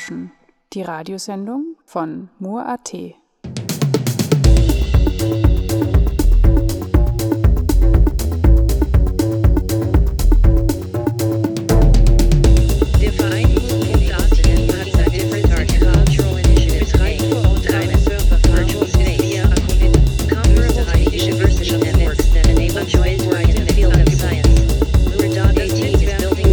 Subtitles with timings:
[0.00, 0.32] lauschen.
[0.72, 2.94] Die Radiosendung von Mur.at.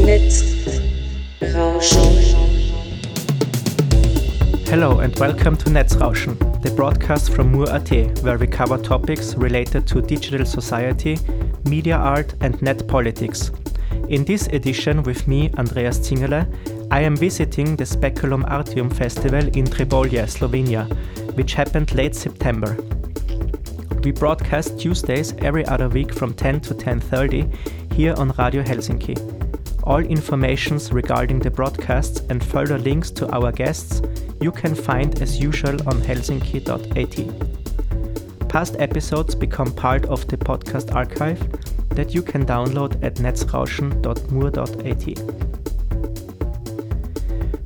[0.06, 0.44] Netz.
[1.42, 2.47] Rauschen.
[4.70, 10.02] Hello and welcome to Netzrauschen, the broadcast from Mur.at, where we cover topics related to
[10.02, 11.18] digital society,
[11.70, 13.50] media art, and net politics.
[14.10, 16.46] In this edition, with me, Andreas Zingerle,
[16.92, 20.86] I am visiting the Speculum Artium Festival in Trbovlje, Slovenia,
[21.38, 22.76] which happened late September.
[24.04, 27.50] We broadcast Tuesdays every other week from 10 to 10:30
[27.94, 29.37] here on Radio Helsinki.
[29.88, 34.02] All informations regarding the broadcasts and further links to our guests
[34.42, 38.50] you can find as usual on helsinki.at.
[38.50, 41.40] Past episodes become part of the podcast archive
[41.92, 45.06] that you can download at netzrauschen.mur.at.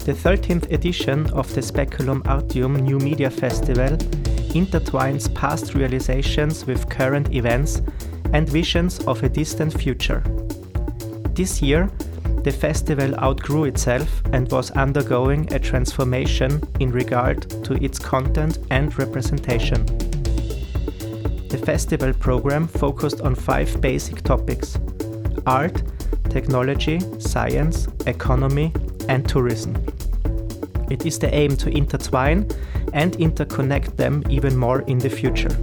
[0.05, 3.97] The 13th edition of the Speculum Artium New Media Festival
[4.53, 7.81] intertwines past realizations with current events
[8.33, 10.23] and visions of a distant future.
[11.33, 11.89] This year,
[12.43, 18.97] the festival outgrew itself and was undergoing a transformation in regard to its content and
[18.97, 19.85] representation.
[21.49, 24.79] The festival program focused on five basic topics
[25.45, 25.83] art,
[26.29, 28.73] technology, science, economy,
[29.07, 29.75] and tourism.
[30.89, 32.49] It is the aim to intertwine
[32.93, 35.55] and interconnect them even more in the future.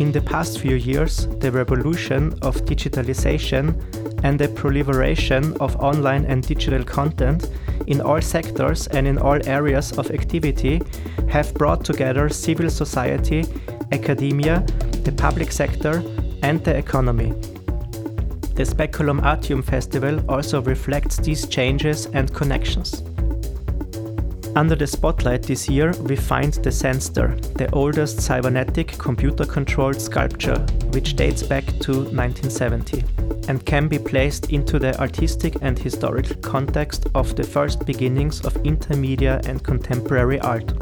[0.00, 3.74] In the past few years, the revolution of digitalization
[4.24, 7.50] and the proliferation of online and digital content
[7.86, 10.82] in all sectors and in all areas of activity
[11.28, 13.44] have brought together civil society,
[13.92, 14.60] academia,
[15.04, 16.02] the public sector,
[16.42, 17.32] and the economy.
[18.54, 23.02] The Speculum Artium Festival also reflects these changes and connections.
[24.56, 30.60] Under the spotlight this year, we find the Senster, the oldest cybernetic computer controlled sculpture,
[30.92, 33.02] which dates back to 1970
[33.48, 38.54] and can be placed into the artistic and historical context of the first beginnings of
[38.64, 40.72] intermedia and contemporary art.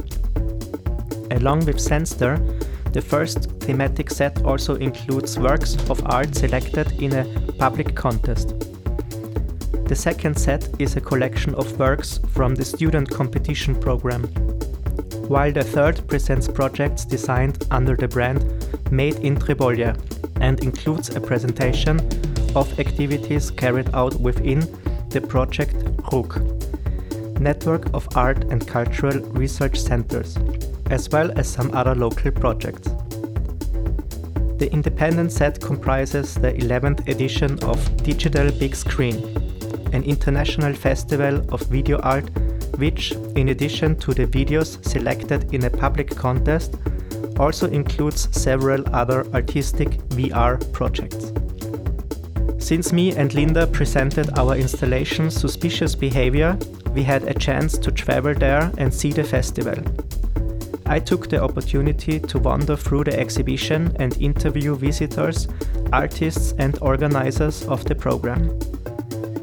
[1.30, 2.38] Along with Senster,
[2.92, 8.54] the first thematic set also includes works of art selected in a public contest.
[9.86, 14.24] The second set is a collection of works from the student competition program,
[15.28, 18.44] while the third presents projects designed under the brand
[18.90, 19.96] Made in Trbovlje
[20.42, 21.98] and includes a presentation
[22.54, 24.60] of activities carried out within
[25.10, 25.74] the project
[26.10, 30.36] RUC, Network of Art and Cultural Research Centers,
[30.90, 32.88] as well as some other local projects.
[34.58, 39.16] The independent set comprises the 11th edition of Digital Big Screen,
[39.92, 42.30] an international festival of video art
[42.78, 46.76] which, in addition to the videos selected in a public contest,
[47.38, 51.32] also includes several other artistic VR projects.
[52.58, 56.58] Since me and Linda presented our installation Suspicious Behavior,
[56.94, 59.76] we had a chance to travel there and see the festival.
[60.86, 65.48] I took the opportunity to wander through the exhibition and interview visitors,
[65.92, 68.58] artists, and organizers of the program.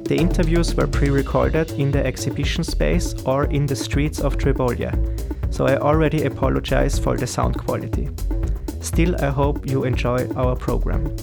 [0.03, 5.53] The interviews were pre recorded in the exhibition space or in the streets of Trbovlje,
[5.53, 8.09] so I already apologize for the sound quality.
[8.81, 11.15] Still, I hope you enjoy our program.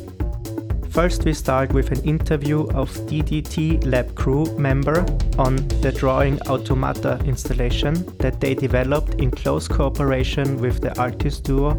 [0.91, 5.05] First, we start with an interview of DDT Lab crew member
[5.39, 11.75] on the drawing automata installation that they developed in close cooperation with the artist duo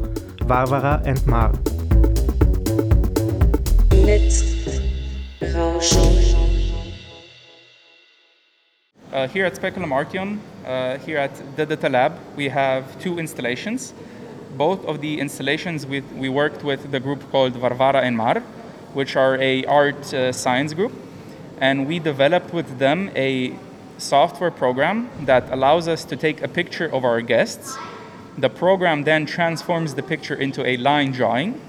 [0.46, 1.52] Varvara and Mar.
[9.12, 13.94] Uh, here at Speculum Artium, uh, here at the Data Lab, we have two installations.
[14.58, 18.44] Both of the installations with, we worked with the group called Varvara and Mar,
[18.94, 20.94] which are a art uh, science group,
[21.60, 23.58] and we developed with them a
[23.98, 27.78] software program that allows us to take a picture of our guests.
[28.38, 31.60] The program then transforms the picture into a line drawing,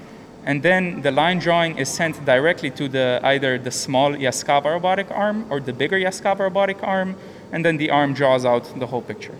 [0.45, 5.09] and then the line drawing is sent directly to the either the small Yaskawa robotic
[5.11, 7.15] arm or the bigger Yaskawa robotic arm,
[7.51, 9.35] and then the arm draws out the whole picture.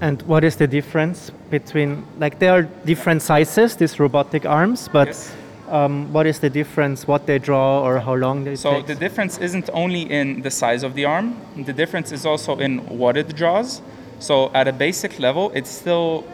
[0.00, 5.08] And what is the difference between, like, there are different sizes, these robotic arms, but
[5.08, 5.32] Yes.
[5.68, 7.08] Um, what is the difference?
[7.08, 10.84] What they draw or how long they So the difference isn't only in the size
[10.84, 13.82] of the arm, the difference is also in what it draws.
[14.20, 16.24] So at a basic level, it's still,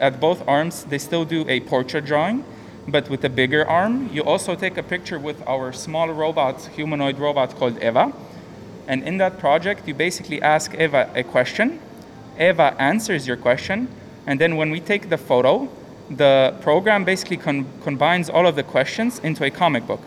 [0.00, 2.44] at both arms, they still do a portrait drawing,
[2.88, 4.10] but with a bigger arm.
[4.12, 8.12] You also take a picture with our small robot, humanoid robot called Eva.
[8.88, 11.78] And in that project, you basically ask Eva a question.
[12.40, 13.88] Eva answers your question.
[14.26, 15.68] And then when we take the photo,
[16.10, 20.00] the program basically con- combines all of the questions into a comic book.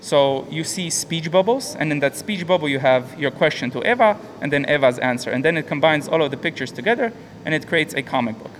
[0.00, 3.82] So you see speech bubbles, and in that speech bubble, you have your question to
[3.90, 5.30] Eva, and then Eva's answer.
[5.30, 7.12] And then it combines all of the pictures together,
[7.44, 8.52] and it creates a comic book.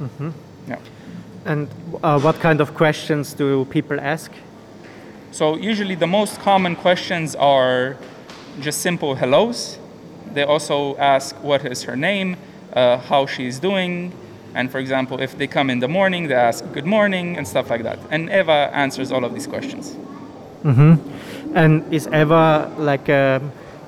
[0.00, 0.30] Mm-hmm.
[0.68, 0.78] Yeah.
[1.44, 1.68] and
[2.02, 4.32] uh, what kind of questions do people ask?
[5.32, 7.96] So usually the most common questions are
[8.60, 9.78] just simple hellos.
[10.32, 12.36] They also ask what is her name,
[12.72, 14.12] uh, how she's doing,
[14.54, 17.70] and for example, if they come in the morning, they ask good morning and stuff
[17.70, 17.98] like that.
[18.10, 19.96] And Eva answers all of these questions.
[21.54, 23.40] And is Eva like a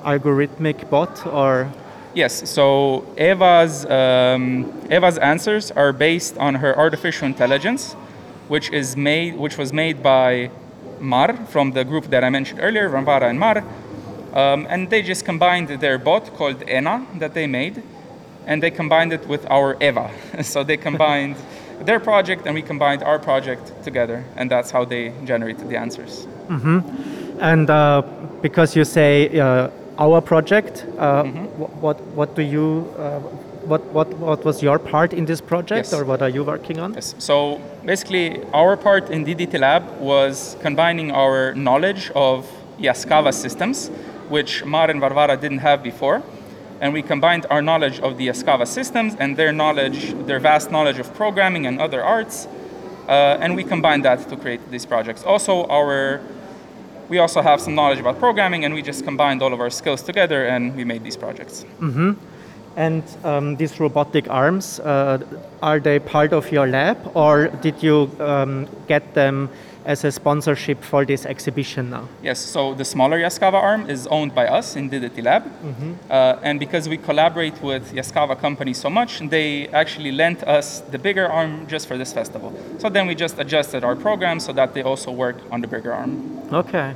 [0.03, 1.71] algorithmic bot or?
[2.13, 2.49] Yes.
[2.49, 7.93] So Eva's um, Eva's answers are based on her artificial intelligence,
[8.47, 10.49] which is made, which was made by
[10.99, 13.63] Mar from the group that I mentioned earlier, Varvara and Mar,
[14.33, 17.81] um, and they just combined their bot called Ena that they made,
[18.45, 20.09] and they combined it with our Eva.
[20.43, 21.35] so they combined
[21.85, 26.27] their project and we combined our project together, and that's how they generated the answers.
[27.39, 28.01] And uh,
[28.41, 31.81] because you say uh, our project, uh, Mm-hmm.
[31.81, 33.19] what what do you uh,
[33.67, 35.93] what what what was your part in this project, Yes.
[35.93, 36.93] or what are you working on?
[36.93, 37.15] Yes.
[37.19, 42.45] So basically, our part in DDT Lab was combining our knowledge of
[42.79, 43.89] Yaskawa systems,
[44.29, 46.21] which Mar and Varvara didn't have before.
[46.81, 50.99] And we combined our knowledge of the Yaskawa systems and their knowledge, their vast knowledge
[50.99, 52.47] of programming and other arts,
[53.07, 55.23] uh, and we combined that to create these projects.
[55.23, 56.21] Also, our
[57.09, 60.01] we also have some knowledge about programming, and we just combined all of our skills
[60.01, 61.65] together, and we made these projects.
[62.75, 65.19] And um, these robotic arms, uh,
[65.61, 69.49] are they part of your lab, or did you um, get them
[69.85, 72.07] as a sponsorship for this exhibition now?
[72.21, 75.43] Yes, so the smaller Yaskawa arm is owned by us in DDT Lab.
[76.09, 80.97] Uh, and because we collaborate with Yaskawa companies so much, they actually lent us the
[80.99, 82.53] bigger arm just for this festival.
[82.79, 85.93] So then we just adjusted our program so that they also work on the bigger
[85.93, 86.39] arm.
[86.51, 86.93] Okay.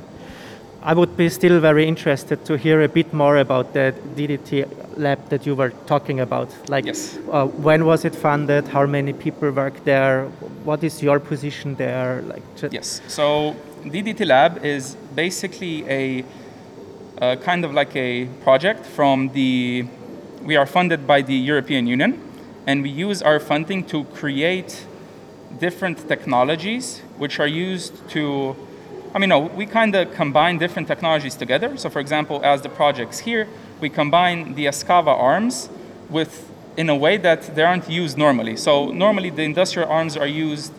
[0.88, 4.64] I would be still very interested to hear a bit more about the DDT
[4.96, 6.48] lab that you were talking about.
[6.70, 7.18] Like, Yes.
[7.30, 8.68] uh, when was it funded?
[8.68, 10.24] How many people work there?
[10.64, 12.22] What is your position there?
[12.22, 13.54] Like, Yes, so
[13.84, 16.24] DDT Lab is basically a
[17.20, 19.84] uh, kind of like a project from the.
[20.42, 22.18] We are funded by the European Union,
[22.66, 24.86] and we use our funding to create
[25.60, 28.56] different technologies which are used to.
[29.14, 31.76] I mean, no, we kind of combine different technologies together.
[31.76, 33.48] So, for example, as the projects here,
[33.80, 35.70] we combine the Yaskawa arms
[36.10, 38.56] with in a way that they aren't used normally.
[38.56, 40.72] So, normally the industrial arms are used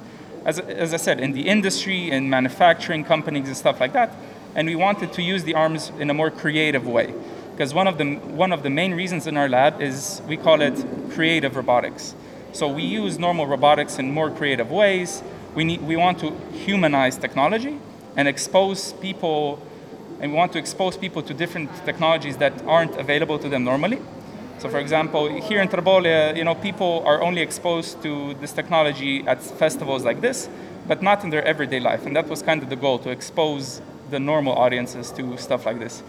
[0.46, 4.16] as, as I said, in the industry, in manufacturing companies and stuff like that.
[4.56, 7.14] And we wanted to use the arms in a more creative way.
[7.52, 10.62] Because one of the one of the main reasons in our lab is we call
[10.62, 12.16] it creative robotics.
[12.54, 15.22] So we use normal robotics in more creative ways.
[15.56, 17.80] We need we want to humanize technology
[18.20, 19.58] and expose people
[20.20, 24.02] and we want to expose people to different technologies that aren't available to them normally.
[24.58, 29.26] So, for example, here in Trbovlje, you know, people are only exposed to this technology
[29.26, 30.50] at festivals like this,
[30.86, 32.06] but not in their everyday life.
[32.06, 35.80] And that was kind of the goal to expose the normal audiences to stuff like
[35.80, 36.04] this.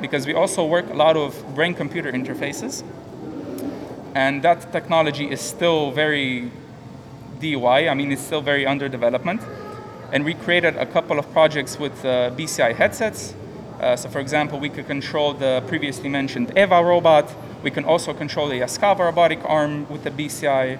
[0.00, 2.84] Because we also work a lot of brain computer interfaces,
[4.14, 6.52] and that technology is still very
[7.40, 9.40] DIY, I mean, it's still very under development.
[10.12, 13.34] And we created a couple of projects with uh, BCI headsets.
[13.80, 17.34] Uh, so, for example, we could control the previously mentioned EVA robot.
[17.62, 20.78] We can also control the Yaskawa robotic arm with the BCI.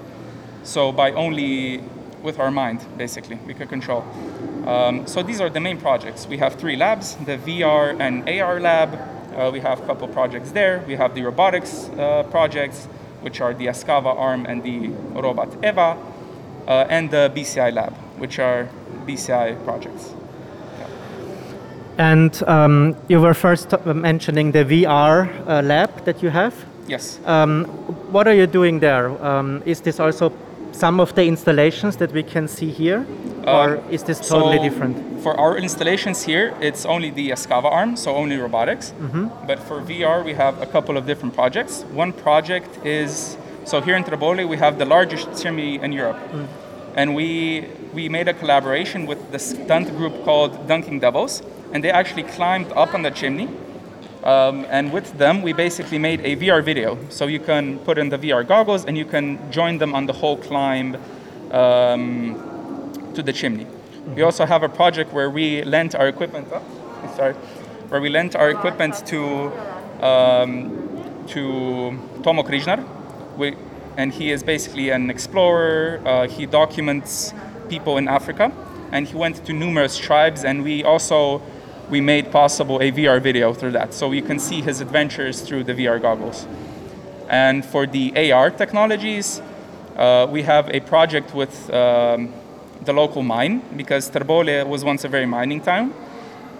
[0.62, 1.82] So, by only
[2.22, 4.04] with our mind, basically, we could control.
[4.64, 6.26] Um, so, these are the main projects.
[6.26, 8.94] We have three labs the VR and AR lab.
[9.34, 10.82] Uh, we have a couple projects there.
[10.86, 12.86] We have the robotics uh, projects,
[13.20, 14.88] which are the Yaskawa arm and the
[15.20, 15.98] robot EVA,
[16.68, 18.68] uh, and the BCI lab, which are
[19.06, 20.14] BCI projects.
[21.98, 26.54] And um, you were first mentioning the VR uh, lab that you have.
[26.86, 27.18] Yes.
[27.24, 27.64] Um,
[28.12, 29.08] what are you doing there?
[29.24, 30.30] Um, is this also
[30.72, 33.06] some of the installations that we can see here,
[33.46, 35.22] or is this totally So, different?
[35.22, 38.92] For our installations here, it's only the Yaskawa arm, so only robotics.
[39.46, 41.82] But for VR, we have a couple of different projects.
[41.94, 46.18] One project is so here in Trbovlje, we have the largest CIRMI in Europe.
[46.96, 51.90] And we we made a collaboration with the stunt group called Dunking Devils, and they
[51.90, 53.48] actually climbed up on the chimney.
[54.24, 56.98] Um, and with them, we basically made a VR video.
[57.10, 60.12] So you can put in the VR goggles and you can join them on the
[60.12, 60.96] whole climb
[61.52, 62.34] um,
[63.14, 63.66] to the chimney.
[64.16, 66.48] We also have a project where we lent our equipment.
[66.50, 66.62] Oh,
[67.16, 67.34] sorry,
[67.88, 69.52] where we lent our equipment to
[70.04, 70.70] um,
[71.28, 72.84] to Tomo Križnar,
[73.96, 76.00] and he is basically an explorer.
[76.04, 77.32] Uh, he documents
[77.68, 78.52] people in Africa,
[78.92, 80.44] and he went to numerous tribes.
[80.44, 81.42] And we also
[81.88, 85.64] we made possible a VR video through that, so you can see his adventures through
[85.64, 86.46] the VR goggles.
[87.28, 89.40] And for the AR technologies,
[89.96, 92.32] uh, we have a project with um,
[92.84, 95.94] the local mine because Trbovlje was once a very mining town.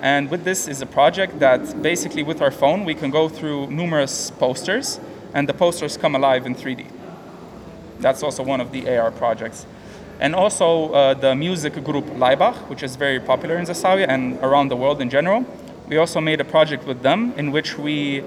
[0.00, 3.70] And with this is a project that basically with our phone we can go through
[3.70, 5.00] numerous posters
[5.34, 6.95] and the posters come alive in 3D.
[8.00, 9.66] That's also one of the AR projects.
[10.20, 14.68] And also uh, the music group Laibach, which is very popular in Zasavje and around
[14.68, 15.44] the world in general.
[15.88, 18.24] We also made a project with them in which we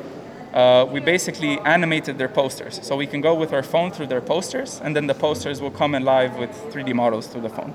[0.53, 2.79] uh, we basically animated their posters.
[2.81, 5.71] So we can go with our phone through their posters, and then the posters will
[5.71, 7.73] come in live with 3D models through the phone.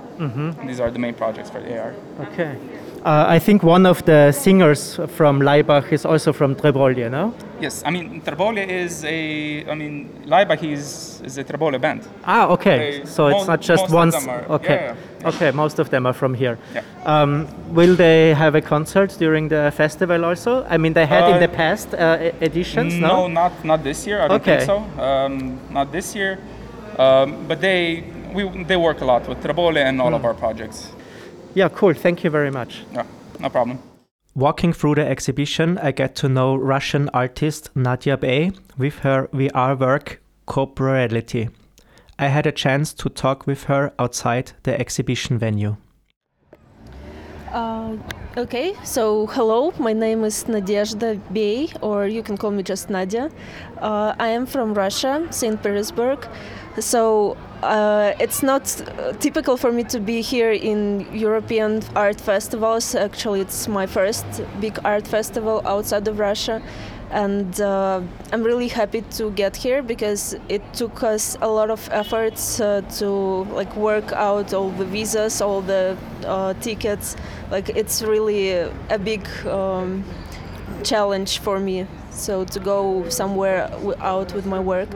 [0.59, 1.95] And these are the main projects for the AR.
[2.21, 2.59] Okay.
[3.05, 7.35] Uh, I think one of the singers from Laibach is also from Trbovlje, no?
[7.61, 9.63] Yes, I mean Trbovlje is a.
[9.71, 12.01] I mean Laibach is is a Trbovlje band.
[12.25, 12.79] Ah, okay.
[13.01, 14.11] They- so it's not just most of one.
[14.11, 14.75] them are- okay.
[14.75, 15.51] yeah, yeah, Okay.
[15.51, 16.57] Most of them are from here.
[16.75, 16.83] Yeah.
[17.05, 20.65] Um, will they have a concert during the festival also?
[20.71, 22.95] I mean, they had in Uh, the past uh, editions.
[22.95, 24.23] no, no, not not this year.
[24.25, 24.65] I don't Okay.
[24.65, 25.03] think so.
[25.03, 26.39] Um, not this year.
[26.99, 30.15] Um, but they we they work a lot with Trbovlje and all Hmm.
[30.21, 30.89] of our projects.
[31.55, 31.69] Yeah.
[31.69, 31.95] Cool.
[31.95, 32.85] Thank you very much.
[32.93, 33.07] Yeah,
[33.41, 33.79] no problem.
[34.35, 39.79] Walking through the exhibition, I get to know Russian artist Nadia Bei with her VR
[39.79, 41.51] work Corpoirreality.
[42.19, 45.77] I had a chance to talk with her outside the exhibition venue.
[47.53, 47.97] Uh,
[48.37, 53.31] okay, so hello, my name is Nadezhda Bei, or you can call me just Nadia.
[53.79, 55.63] Uh, I am from Russia, St.
[55.63, 56.27] Petersburg.
[56.81, 58.65] So uh, it's not
[59.21, 62.95] typical for me to be here in European art festivals.
[62.95, 64.27] Actually, it's my first
[64.61, 66.61] big art festival outside of Russia.
[67.11, 68.01] And uh,
[68.33, 72.81] I'm really happy to get here because it took us a lot of efforts uh,
[72.99, 73.09] to
[73.55, 77.15] like work out all the visas, all the uh, tickets.
[77.53, 80.03] Like it's really a, a big um,
[80.83, 81.87] challenge for me.
[82.11, 84.89] So to go somewhere out with my work.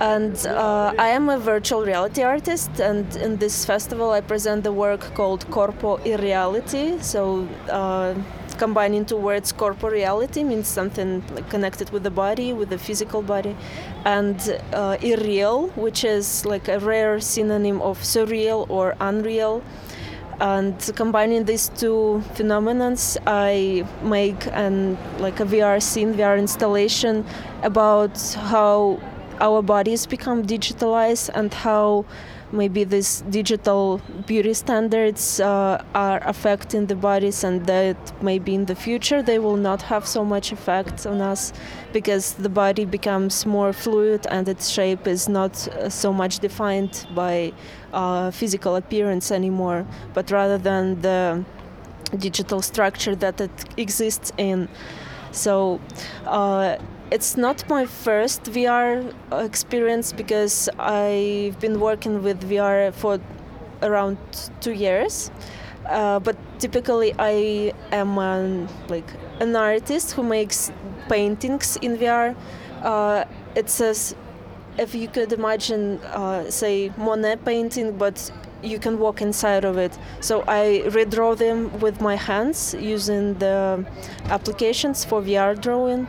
[0.00, 4.72] And uh, I am a virtual reality artist, and in this festival I present the
[4.72, 7.00] work called Corpo Irreality.
[7.00, 8.14] So uh,
[8.58, 13.22] combining two words, corpo reality means something like connected with the body, with the physical
[13.22, 13.56] body,
[14.04, 19.62] and uh, irreal, which is like a rare synonym of surreal or unreal.
[20.40, 27.24] And combining these two phenomenons, I make an like a VR scene, VR installation
[27.62, 28.16] about
[28.50, 29.00] how
[29.40, 32.04] our bodies become digitalized and how
[32.50, 38.74] maybe these digital beauty standards uh, are affecting the bodies and that maybe in the
[38.74, 41.52] future they will not have so much effect on us
[41.92, 47.06] because the body becomes more fluid and its shape is not uh, so much defined
[47.14, 47.52] by
[47.92, 49.86] uh, physical appearance anymore.
[50.14, 51.44] But rather than the
[52.16, 54.68] digital structure that it exists in.
[55.32, 55.80] So
[56.24, 56.78] uh,
[57.10, 63.18] it's not my first VR experience because I've been working with VR for
[63.82, 64.18] around
[64.60, 65.30] two years.
[65.88, 69.08] Uh, but typically, I am an, like
[69.40, 70.70] an artist who makes
[71.08, 72.36] paintings in VR.
[72.82, 73.24] Uh,
[73.54, 74.14] it says,
[74.76, 78.30] if you could imagine, uh, say Monet painting, but
[78.62, 79.96] you can walk inside of it.
[80.20, 83.86] So I redraw them with my hands using the
[84.26, 86.06] applications for VR drawing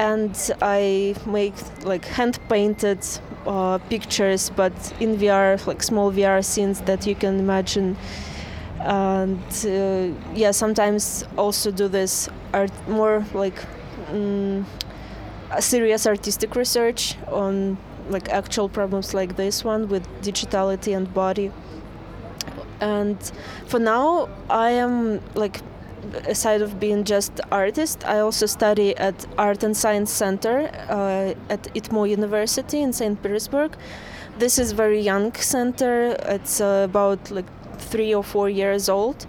[0.00, 1.52] and I make
[1.84, 3.06] like hand painted
[3.46, 7.98] uh, pictures, but in VR, like small VR scenes that you can imagine.
[8.78, 13.58] And uh, yeah, sometimes also do this art more like
[14.10, 14.64] mm,
[15.58, 17.76] serious artistic research on
[18.08, 21.52] like actual problems like this one with digitality and body.
[22.80, 23.18] And
[23.66, 25.60] for now, I am like
[26.26, 31.62] aside of being just artist, I also study at Art and Science Center uh, at
[31.74, 33.22] ITMO University in St.
[33.22, 33.76] Petersburg.
[34.38, 36.16] This is very young center.
[36.26, 37.46] It's uh, about like
[37.78, 39.26] three or four years old,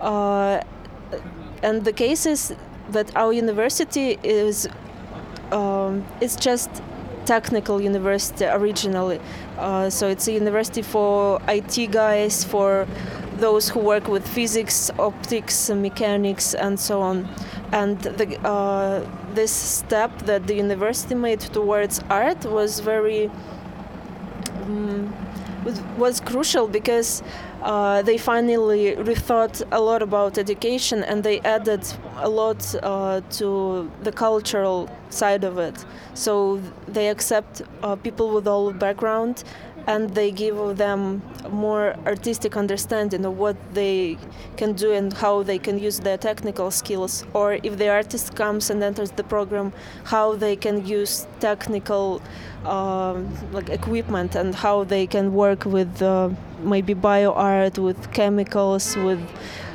[0.00, 0.60] uh,
[1.62, 2.54] and the case is
[2.90, 4.68] that our university is
[5.52, 6.70] um, it's just
[7.24, 9.20] technical university originally.
[9.58, 12.86] Uh, so it's a university for IT guys, for
[13.40, 17.28] those who work with physics, optics, mechanics, and so on.
[17.72, 23.30] And the, uh, this step that the university made towards art was very
[24.62, 25.12] um,
[25.98, 27.22] was, crucial because
[27.62, 31.86] uh, they finally rethought a lot about education and they added
[32.18, 35.84] a lot uh, to the cultural side of it.
[36.14, 39.44] So they accept uh, people with all background
[39.86, 44.16] and they give them more artistic understanding of what they
[44.56, 48.70] can do and how they can use their technical skills or if the artist comes
[48.70, 49.72] and enters the program
[50.04, 52.20] how they can use technical
[52.64, 53.14] uh,
[53.52, 56.28] like equipment and how they can work with uh,
[56.62, 59.20] maybe bio art with chemicals with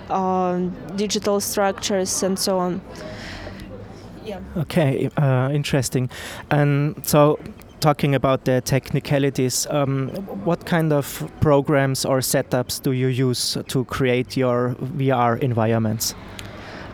[0.09, 2.81] um, digital structures and so on
[4.24, 6.09] yeah Okay, uh, interesting.
[6.50, 7.39] And so,
[7.85, 10.09] talking about the technicalities, um,
[10.43, 11.05] what kind of
[11.39, 16.15] programs or setups do you use to create your VR environments?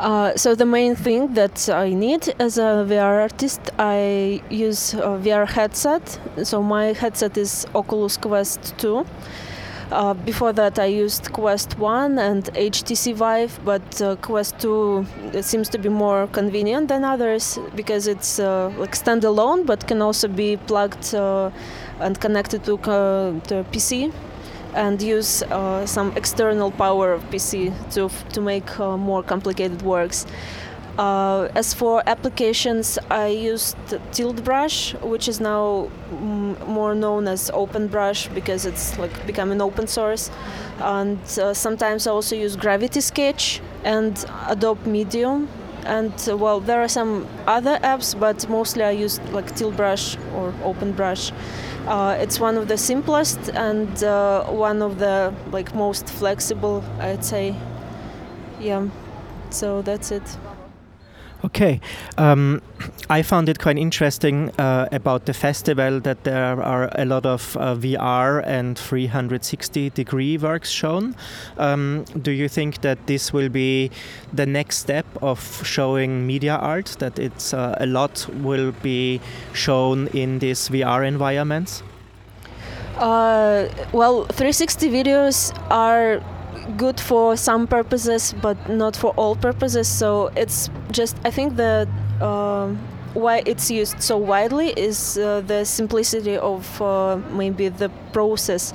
[0.01, 5.17] Uh, so the main thing that I need as a VR artist, I use a
[5.25, 6.19] VR headset.
[6.43, 9.05] So my headset is Oculus Quest 2.
[9.91, 15.43] Uh, before that, I used Quest 1 and HTC Vive, but uh, Quest 2 it
[15.43, 20.29] seems to be more convenient than others because it's uh, like standalone, but can also
[20.29, 21.51] be plugged uh,
[22.00, 24.13] and connected to, uh, to PC
[24.75, 30.25] and use uh, some external power of PC to to make more complicated works.
[30.98, 33.77] Uh, as for applications, I used
[34.12, 39.62] Tilt Brush, which is now mm, more known as Open Brush because it's like becoming
[39.62, 40.29] open source.
[40.79, 45.47] And uh, sometimes I also use Gravity Sketch and Adobe Medium.
[45.86, 50.17] And uh, well, there are some other apps, but mostly I use like Tilt Brush
[50.36, 51.32] or OpenBrush.
[51.88, 57.25] Uh, it's one of the simplest and uh, one of the like most flexible, I'd
[57.25, 57.56] say.
[58.60, 58.88] Yeah,
[59.49, 60.38] so that's it.
[61.43, 61.82] Okay,
[62.19, 62.62] um,
[63.10, 67.58] I found it quite interesting uh, about the festival that there are a lot of
[67.58, 71.15] uh, VR and 360 degree works shown.
[71.58, 73.89] Um, do you think that this will be
[74.32, 76.95] the next step of showing media art?
[76.99, 79.19] That it's uh, a lot will be
[79.54, 81.82] shown in these VR environments?
[82.97, 86.21] Uh, well, 360 videos are
[86.78, 89.88] good for some purposes, but not for all purposes.
[89.88, 91.88] So it's just I think the
[92.21, 92.80] um
[93.13, 98.74] why it's used so widely is uh, the simplicity of uh, maybe the process.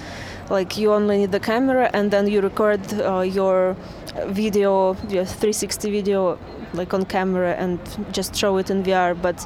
[0.51, 3.77] Like you only need the camera, and then you record uh, your
[4.27, 6.38] video, your 360 video,
[6.72, 7.81] like on camera, and
[8.12, 9.20] just show it in VR.
[9.20, 9.44] But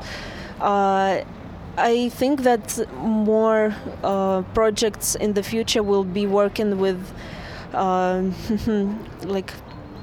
[0.61, 1.25] uh,
[1.79, 7.40] I think that more uh, projects in the future will be working with uh,
[9.25, 9.53] like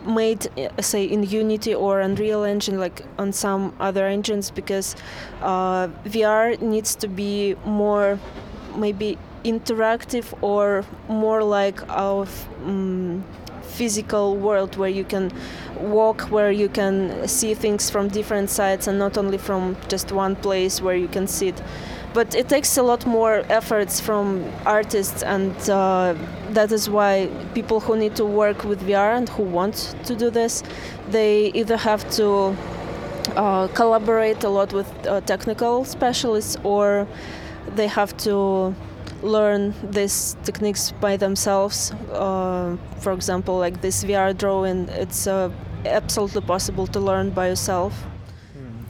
[0.06, 4.96] made uh, say in unity or unreal engine like on some other engines because
[5.42, 8.18] uh, vr needs to be more
[8.76, 12.26] maybe interactive or more like our
[12.64, 13.24] um,
[13.62, 15.32] physical world where you can
[15.80, 20.36] walk where you can see things from different sides and not only from just one
[20.36, 21.62] place where you can sit
[22.18, 26.16] but it takes a lot more efforts from artists and uh,
[26.50, 30.32] that is why people who need to work with vr and who want to do
[30.32, 30.64] this
[31.12, 32.28] they either have to
[33.36, 37.08] uh, collaborate a lot with uh, technical specialists or
[37.76, 38.74] they have to
[39.22, 41.92] learn these techniques by themselves.
[42.12, 45.52] Uh, for example like this vr drawing it's uh,
[45.86, 47.94] absolutely possible to learn by yourself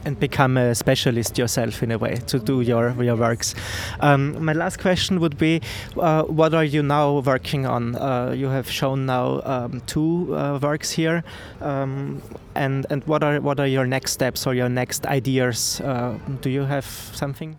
[0.04, 3.54] and become a specialist yourself in a way to do your your works.
[4.00, 5.60] Um, my last question would be,
[5.96, 7.96] uh, what are you now working on?
[7.96, 11.22] Uh, you have shown now um, two uh, works here,
[11.60, 12.22] um,
[12.54, 15.80] and and what are what are your next steps or your next ideas?
[15.80, 17.58] Uh, do you have something?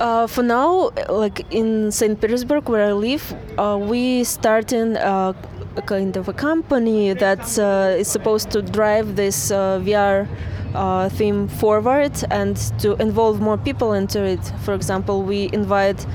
[0.00, 2.20] Uh, for now, like in St.
[2.20, 5.34] Petersburg, where I live, uh, we starting a,
[5.76, 10.26] a kind of a company that uh, is supposed to drive this uh, VR
[10.74, 14.40] uh, theme forward and to involve more people into it.
[14.64, 16.06] For example, we invite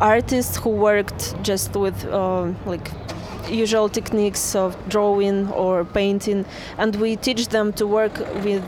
[0.00, 2.90] artists who worked just with uh, like
[3.48, 6.44] usual techniques of drawing or painting,
[6.76, 8.62] and we teach them to work with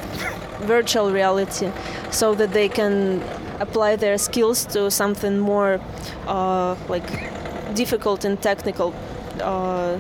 [0.63, 1.71] virtual reality
[2.11, 3.23] so that they can
[3.61, 5.81] apply their skills to something more
[6.27, 8.95] uh, like difficult and technical
[9.43, 9.99] uh,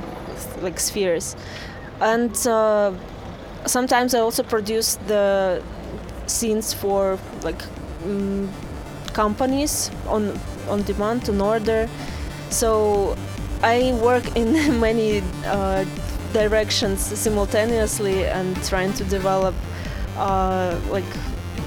[0.62, 1.36] like spheres
[2.00, 2.92] and uh,
[3.66, 5.62] sometimes i also produce the
[6.26, 7.62] scenes for like
[8.04, 8.48] mm
[9.12, 11.88] companies on on demand on order.
[12.50, 13.16] So
[13.62, 15.84] I work in many uh,
[16.32, 19.54] directions simultaneously and trying to develop
[20.16, 21.10] uh, like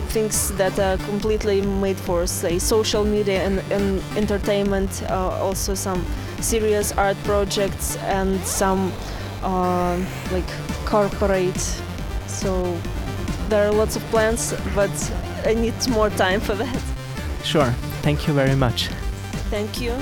[0.09, 6.05] things that are completely made for say social media and, and entertainment uh, also some
[6.39, 8.93] serious art projects and some
[9.43, 9.97] uh,
[10.31, 10.47] like
[10.85, 11.59] corporate
[12.27, 12.77] so
[13.49, 14.91] there are lots of plans but
[15.45, 16.79] i need more time for that
[17.43, 17.73] Sure.
[18.03, 18.87] Thank you very much.
[19.51, 19.93] thank you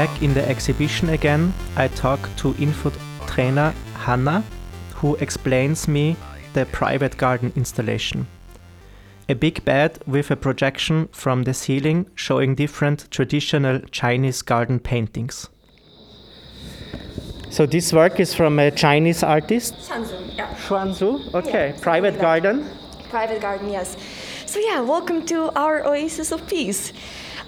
[0.00, 2.90] Back in the exhibition again, I talk to info
[3.26, 4.42] trainer Hana,
[4.94, 6.16] who explains me
[6.54, 8.26] the private garden installation.
[9.28, 15.50] A big bed with a projection from the ceiling showing different traditional Chinese garden paintings.
[17.50, 20.54] So this work is from a Chinese artist, Qian Xu, yeah.
[20.66, 21.34] Xuanzu.
[21.34, 22.52] Okay, Yeah, private something like that.
[22.54, 22.70] garden.
[23.10, 23.98] Private garden, yes.
[24.46, 26.94] So yeah, welcome to our oasis of peace.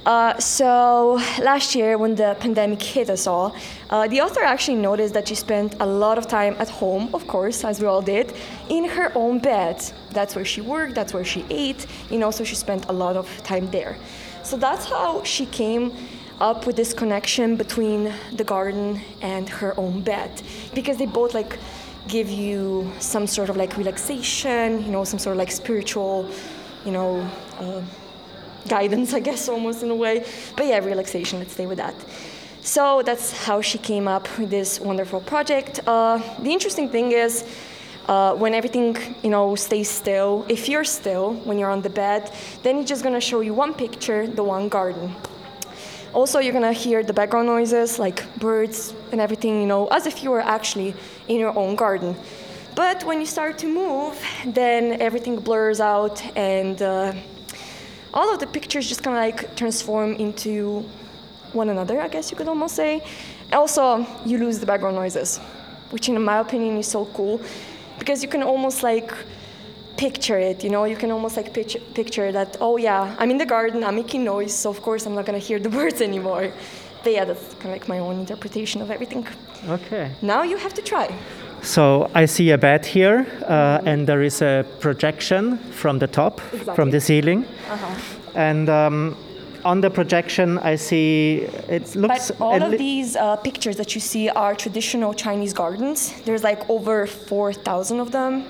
[0.05, 3.55] Uh, so last year, when the pandemic hit us all,
[3.91, 7.25] uh, the author actually noticed that she spent a lot of time at home, of
[7.29, 8.33] course, as we all did,
[8.69, 9.81] in her own bed.
[10.11, 13.17] That's where she worked, that's where she ate, you know, so she spent a lot
[13.17, 13.97] of time there.
[14.43, 15.93] So that's how she came
[16.41, 20.43] up with this connection between the garden and her own bed,
[20.75, 21.59] because they both like
[22.09, 26.29] give you some sort of like relaxation, you know, some sort of like spiritual,
[26.85, 27.21] you know,
[27.61, 27.81] uh,
[28.69, 30.25] guidance, I guess, almost in a way.
[30.57, 31.95] But yeah, relaxation, let's stay with that.
[32.63, 35.81] So that's how she came up with this wonderful project.
[35.87, 37.45] Uh, the interesting thing is,
[38.07, 42.31] uh, when everything you know stays still, if you're still when you're on the bed,
[42.63, 45.15] then it's just gonna show you one picture, the one garden.
[46.13, 50.23] Also, you're gonna hear the background noises like birds and everything, you know, as if
[50.23, 50.95] you were actually
[51.27, 52.15] in your own garden.
[52.75, 57.13] But when you start to move, then everything blurs out and uh,
[58.15, 60.85] all of the pictures just kind of like transform into
[61.53, 63.03] one another, I guess you could almost say.
[63.53, 65.39] Also, you lose the background noises,
[65.91, 67.41] which in my opinion is so cool
[67.99, 69.13] because you can almost like
[69.97, 73.39] picture it, you know, you can almost like picture, picture that, oh yeah, I'm in
[73.39, 76.53] the garden, I'm making noise, so of course I'm not gonna hear the birds anymore.
[77.05, 79.27] But yeah, that's kind of like my own interpretation of everything.
[79.69, 80.11] Okay.
[80.23, 81.13] Now you have to try.
[81.63, 86.41] So I see a bed here, uh, and there is a projection from the top,
[86.75, 87.95] from the ceiling, Uh-huh.
[88.35, 89.17] and um,
[89.65, 92.31] on the projection I see it looks.
[92.31, 96.13] But all a of these uh, pictures that you see are traditional Chinese gardens.
[96.25, 98.45] There's like over 4,000 of them.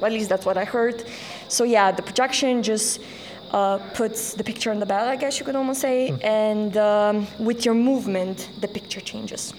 [0.00, 1.02] At least that's what I heard.
[1.48, 3.00] So yeah, the projection just
[3.50, 6.16] uh, puts the picture on the bed, I guess you could almost say, Hmm.
[6.22, 9.52] and um, with your movement, the picture changes.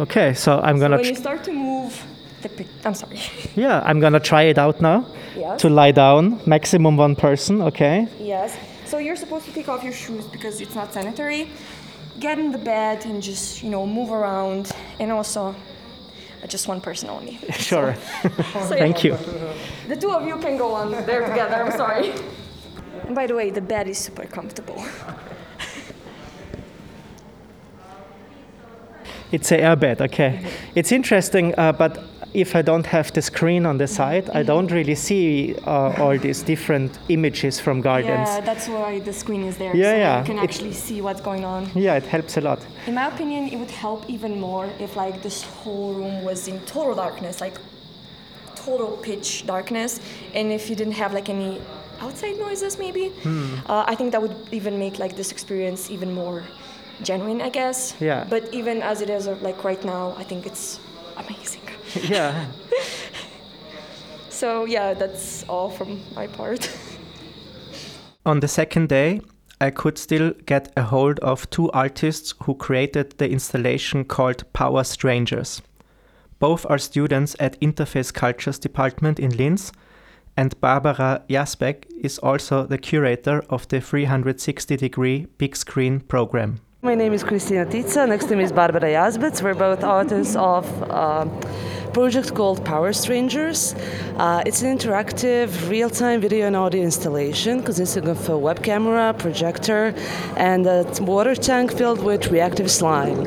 [0.00, 0.96] Okay, so I'm gonna.
[0.96, 2.04] when you start to move,
[2.42, 3.20] the pic- I'm sorry.
[3.56, 5.04] yeah, I'm gonna try it out now.
[5.36, 5.60] Yes.
[5.62, 7.62] To lie down, maximum one person.
[7.62, 8.06] Okay.
[8.18, 8.56] Yes.
[8.84, 11.50] So you're supposed to take off your shoes because it's not sanitary.
[12.20, 14.72] Get in the bed and just, you know, move around.
[14.98, 15.54] And also,
[16.42, 17.38] uh, just one person only.
[17.52, 17.94] Sure.
[18.68, 18.82] So, yeah.
[18.84, 19.16] Thank you.
[19.88, 21.56] The two of you can go on there together.
[21.56, 22.12] I'm sorry.
[23.06, 24.82] And by the way, the bed is super comfortable.
[29.32, 30.40] It's a airbed, okay.
[30.74, 31.98] It's interesting, uh, but
[32.34, 36.18] if I don't have the screen on the side, I don't really see uh, all
[36.18, 38.28] these different images from gardens.
[38.28, 39.74] Yeah, that's why the screen is there.
[39.76, 40.18] Yeah, so yeah.
[40.20, 41.70] You can It- actually see what's going on.
[41.74, 42.58] Yeah, it helps a lot.
[42.86, 46.60] In my opinion, it would help even more if like this whole room was in
[46.60, 47.54] total darkness, like
[48.54, 50.00] total pitch darkness,
[50.34, 51.60] and if you didn't have like any
[52.00, 53.12] outside noises, maybe.
[53.66, 56.42] Uh, I think that would even make like this experience even more
[57.02, 57.94] genuine, I guess.
[58.00, 58.26] Yeah.
[58.28, 60.80] But even as it is, uh, like right now, I think it's
[61.16, 61.62] amazing.
[62.02, 62.46] yeah.
[64.28, 66.70] So yeah, that's all from my part.
[68.26, 69.20] On the second day,
[69.60, 74.84] I could still get a hold of two artists who created the installation called Power
[74.84, 75.62] Strangers.
[76.38, 79.72] Both are students at Interface Cultures Department in Linz,
[80.36, 86.60] and Barbara Jazbec is also the curator of the 360 degree big screen program.
[86.80, 88.08] My name is Kristina Tica.
[88.08, 89.42] Next to me is Barbara Jazbec.
[89.42, 91.28] We're both authors of a
[91.92, 93.74] project called Power Strangers.
[94.16, 99.92] Uh, it's an interactive, real-time video and audio installation consisting of a web camera, projector,
[100.36, 103.26] and a water tank filled with reactive slime.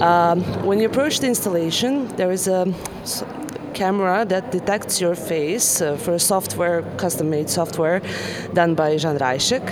[0.00, 2.64] Um, when you approach the installation, there is a
[3.76, 8.00] camera that detects your face uh, for software, custom-made software
[8.54, 9.66] done by Jan Reichek,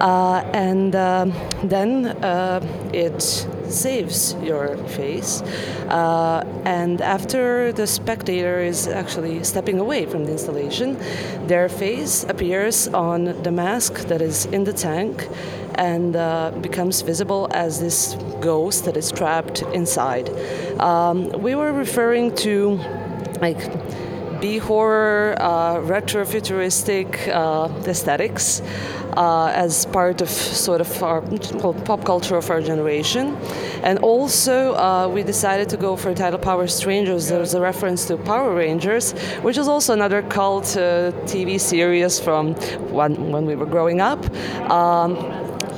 [0.00, 2.60] uh, and um, then uh,
[2.92, 3.20] it
[3.68, 5.42] saves your face.
[5.88, 10.96] Uh, and after the spectator is actually stepping away from the installation,
[11.46, 15.28] their face appears on the mask that is in the tank
[15.74, 20.28] and uh, becomes visible as this ghost that is trapped inside.
[20.80, 22.78] Um, we were referring to
[23.42, 28.62] like B horror, uh, retro futuristic uh, aesthetics
[29.16, 33.36] uh, as part of sort of our well, pop culture of our generation.
[33.82, 37.28] And also, uh, we decided to go for title Power Strangers.
[37.28, 42.54] There's a reference to Power Rangers, which is also another cult uh, TV series from
[42.90, 44.20] when, when we were growing up.
[44.70, 45.16] Um,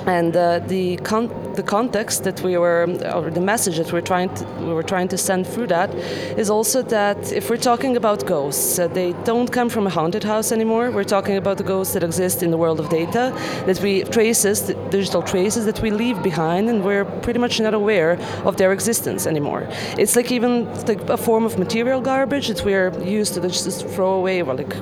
[0.07, 4.35] and uh, the con- the context that we were, or the message that we're trying
[4.35, 5.95] to, we were trying to send through that,
[6.39, 10.25] is also that if we're talking about ghosts, uh, they don't come from a haunted
[10.25, 10.91] house anymore.
[10.91, 13.33] We're talking about the ghosts that exist in the world of data,
[13.67, 18.19] that we traces, digital traces that we leave behind, and we're pretty much not aware
[18.45, 19.67] of their existence anymore.
[19.99, 24.15] It's like even like a form of material garbage that we're used to just throw
[24.15, 24.75] away, or like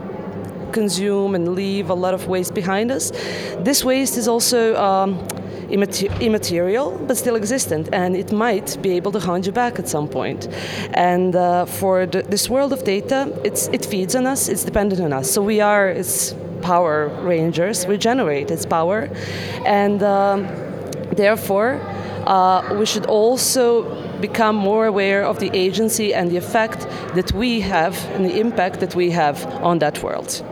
[0.72, 3.12] consume and leave a lot of waste behind us.
[3.58, 5.18] This waste is also um,
[5.72, 10.08] immaterial, but still existent, and it might be able to haunt you back at some
[10.08, 10.48] point.
[10.94, 15.00] And uh, for the, this world of data, it's, it feeds on us, it's dependent
[15.00, 15.30] on us.
[15.30, 19.08] So we are its power rangers, we generate its power,
[19.66, 20.46] and um,
[21.16, 21.80] therefore,
[22.26, 23.84] uh, we should also
[24.20, 26.80] become more aware of the agency and the effect
[27.16, 30.44] that we have and the impact that we have on that world.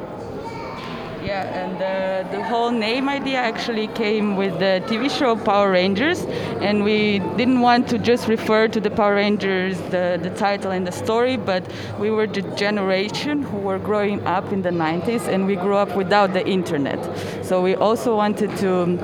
[1.22, 1.89] Yeah, and uh,
[2.24, 6.22] the whole name idea actually came with the TV show Power Rangers,
[6.60, 10.86] and we didn't want to just refer to the Power Rangers, the, the title and
[10.86, 11.64] the story, but
[11.98, 15.96] we were the generation who were growing up in the 90s, and we grew up
[15.96, 16.98] without the internet.
[17.44, 18.98] So we also wanted to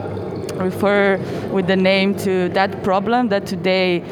[0.57, 1.19] refer
[1.53, 4.03] with the name to that problem that today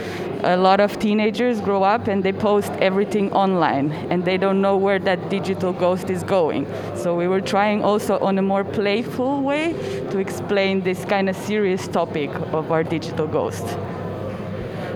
[0.45, 4.77] a lot of teenagers grow up and they post everything online and they don't know
[4.77, 6.67] where that digital ghost is going.
[6.95, 9.73] So we were trying also on a more playful way
[10.11, 13.65] to explain this kind of serious topic of our digital ghost.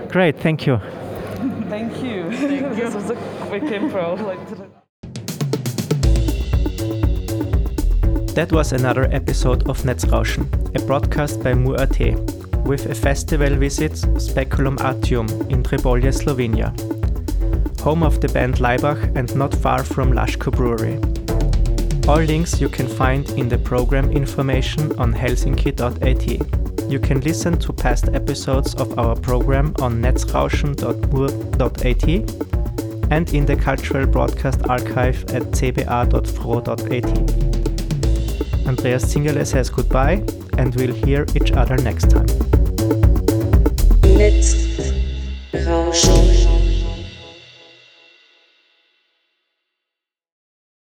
[0.09, 0.79] Great, thank you.
[1.69, 2.29] Thank you.
[2.75, 3.15] this was a
[3.47, 4.15] quick intro.
[8.33, 14.77] That was another episode of Netzrauschen, a broadcast by Mur.at, with a festival visit Speculum
[14.79, 16.73] Artium in Trbovlje, Slovenia,
[17.81, 20.99] home of the band Laibach and not far from Laško Brewery.
[22.07, 26.89] All links you can find in the program information on helsinki.at.
[26.89, 32.03] You can listen to past episodes of our program on netzrauschen.mur.at
[33.11, 37.05] and in the cultural broadcast archive at cba.fro.at.
[38.67, 40.23] Andreas Zingerle says goodbye,
[40.59, 42.27] and we'll hear each other next time.
[44.19, 46.28] Netzrauschen.